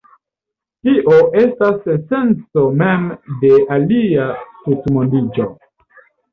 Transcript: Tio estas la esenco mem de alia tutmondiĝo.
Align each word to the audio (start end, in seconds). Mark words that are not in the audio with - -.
Tio 0.87 1.17
estas 1.41 1.77
la 1.89 1.97
esenco 1.99 2.65
mem 2.81 3.07
de 3.45 3.53
alia 3.79 4.29
tutmondiĝo. 4.67 5.51